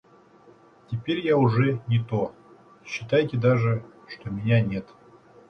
[0.89, 2.33] Теперь я уже не то,
[2.83, 4.87] считайте даже, что меня нет.